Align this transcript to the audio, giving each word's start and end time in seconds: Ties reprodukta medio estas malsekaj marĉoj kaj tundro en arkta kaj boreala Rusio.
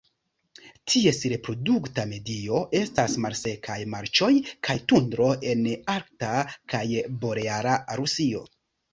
Ties 0.91 1.17
reprodukta 1.31 2.05
medio 2.13 2.61
estas 2.79 3.17
malsekaj 3.25 3.75
marĉoj 3.95 4.29
kaj 4.67 4.77
tundro 4.93 5.27
en 5.51 5.61
arkta 5.97 6.31
kaj 6.73 6.81
boreala 7.27 7.77
Rusio. 8.01 8.43